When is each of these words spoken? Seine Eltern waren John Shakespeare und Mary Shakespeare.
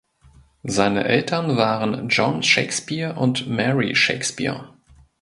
Seine 0.63 1.03
Eltern 1.03 1.57
waren 1.57 2.09
John 2.09 2.41
Shakespeare 2.41 3.13
und 3.19 3.47
Mary 3.47 3.93
Shakespeare. 3.95 4.73